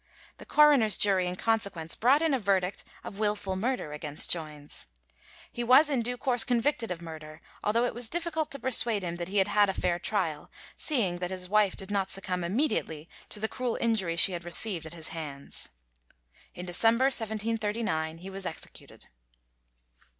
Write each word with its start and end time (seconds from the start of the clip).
The 0.39 0.47
coroner's 0.47 0.97
jury 0.97 1.27
in 1.27 1.35
consequence 1.35 1.95
brought 1.95 2.23
in 2.23 2.33
a 2.33 2.39
verdict 2.39 2.83
of 3.03 3.19
wilful 3.19 3.55
murder 3.55 3.93
against 3.93 4.31
Joines. 4.31 4.85
He 5.51 5.63
was 5.63 5.91
in 5.91 6.01
due 6.01 6.17
course 6.17 6.43
convicted 6.43 6.89
of 6.89 7.03
murder, 7.03 7.39
although 7.63 7.85
it 7.85 7.93
was 7.93 8.09
difficult 8.09 8.49
to 8.49 8.57
persuade 8.57 9.03
him 9.03 9.17
that 9.17 9.27
he 9.27 9.37
had 9.37 9.49
had 9.49 9.69
a 9.69 9.75
fair 9.75 9.99
trial, 9.99 10.49
seeing 10.75 11.19
that 11.19 11.29
his 11.29 11.47
wife 11.47 11.75
did 11.75 11.91
not 11.91 12.09
succumb 12.09 12.43
immediately 12.43 13.09
to 13.29 13.39
the 13.39 13.47
cruel 13.47 13.77
injury 13.79 14.15
she 14.15 14.31
had 14.31 14.43
received 14.43 14.87
at 14.87 14.95
his 14.95 15.09
hands. 15.09 15.69
In 16.55 16.65
December, 16.65 17.05
1739, 17.05 18.17
he 18.17 18.29
was 18.31 18.47
executed. 18.47 19.05